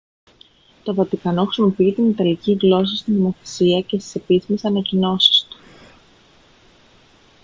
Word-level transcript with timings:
το 0.83 0.93
βατικανό 0.95 1.43
χρησιμοποιεί 1.45 1.93
την 1.93 2.09
ιταλική 2.09 2.53
γλώσσα 2.61 2.95
στη 2.95 3.11
νομοθεσία 3.11 3.81
και 3.81 3.99
στις 3.99 4.15
επίσημες 4.15 4.65
ανακοινώσεις 4.65 5.47
του 5.49 5.57